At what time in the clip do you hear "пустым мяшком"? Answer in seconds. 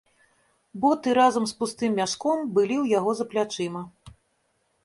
1.59-2.37